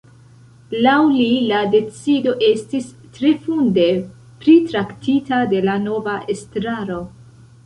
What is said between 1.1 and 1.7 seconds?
li, la